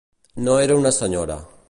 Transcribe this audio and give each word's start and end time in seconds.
No 0.47 0.55
era 0.63 0.79
una 0.81 0.95
senyora. 1.01 1.37